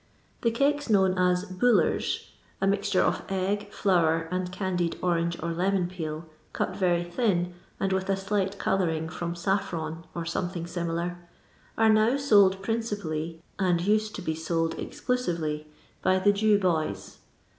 [0.41, 5.87] The cakes known as" boolers "—a mixture of egg, flour, and candied orange or lemon
[5.87, 11.19] peel, cut very thin, and with a flight colouring from saffron or something similar—
[11.77, 15.67] are nowsold principally, and used to be sold exclu sively,
[16.01, 17.19] by the Jew boys.